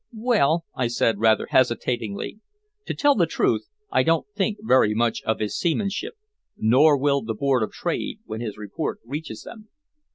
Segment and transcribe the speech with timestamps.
[0.17, 2.39] "Well," I said rather hesitatingly,
[2.87, 6.15] "to tell the truth, I don't think very much of his seamanship
[6.57, 9.69] nor will the Board of Trade when his report reaches them."